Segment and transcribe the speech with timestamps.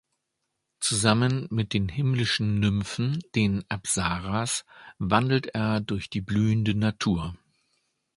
[0.79, 4.65] Zusammen mit den himmlischen Nymphen, den Apsaras,
[4.97, 7.35] wandelt er durch die blühende Natur.